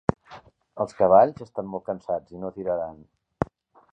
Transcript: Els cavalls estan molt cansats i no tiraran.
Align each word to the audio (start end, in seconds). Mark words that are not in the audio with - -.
Els 0.85 0.95
cavalls 1.01 1.43
estan 1.45 1.69
molt 1.75 1.85
cansats 1.91 2.35
i 2.39 2.43
no 2.45 2.53
tiraran. 2.57 2.97